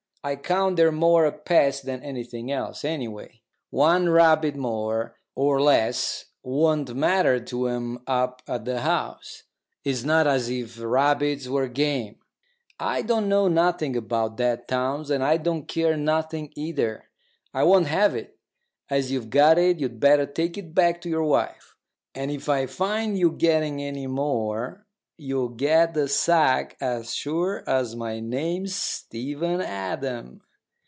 I 0.23 0.35
count 0.35 0.75
they're 0.75 0.91
more 0.91 1.25
a 1.25 1.31
pest 1.31 1.83
than 1.85 2.03
anything 2.03 2.51
else. 2.51 2.85
Anyway, 2.85 3.41
one 3.71 4.07
rabbit 4.09 4.55
more 4.55 5.15
or 5.33 5.59
less 5.59 6.25
won't 6.43 6.93
matter 6.93 7.39
to 7.39 7.67
'em 7.67 8.03
up 8.05 8.43
at 8.47 8.65
the 8.65 8.81
House. 8.81 9.41
It's 9.83 10.03
not 10.03 10.27
as 10.27 10.47
if 10.47 10.79
rabbits 10.79 11.47
were 11.47 11.67
game." 11.67 12.19
"I 12.79 13.01
don't 13.01 13.29
know 13.29 13.47
nothing 13.47 13.95
about 13.95 14.37
that, 14.37 14.67
Townes, 14.67 15.09
and 15.09 15.23
I 15.23 15.37
don't 15.37 15.67
care 15.67 15.97
nothing, 15.97 16.53
either. 16.55 17.09
I 17.51 17.63
won't 17.63 17.87
have 17.87 18.13
it. 18.15 18.37
As 18.91 19.09
you've 19.11 19.31
got 19.31 19.57
it, 19.57 19.79
you'd 19.79 19.99
better 19.99 20.27
take 20.27 20.55
it 20.55 20.75
back 20.75 21.01
to 21.01 21.09
your 21.09 21.23
wife; 21.23 21.75
and 22.13 22.29
if 22.29 22.47
I 22.47 22.67
find 22.67 23.17
you 23.17 23.31
getting 23.31 23.81
any 23.81 24.05
more, 24.05 24.85
you'll 25.17 25.49
get 25.49 25.93
the 25.93 26.07
sack 26.07 26.75
as 26.81 27.13
sure 27.13 27.63
as 27.67 27.95
my 27.95 28.19
name's 28.19 28.75
Stephen 28.75 29.61
Adam." 29.61 30.41